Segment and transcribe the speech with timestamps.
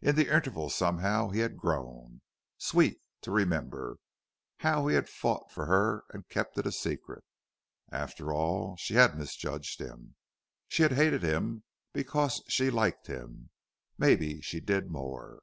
[0.00, 2.20] In the interval somehow he had grown.
[2.58, 3.98] Sweet to remember
[4.58, 7.22] how he had fought for her and kept it secret!
[7.92, 10.16] After all, she had misjudged him.
[10.66, 11.62] She had hated him
[11.92, 13.50] because she liked him.
[13.98, 15.42] Maybe she did more!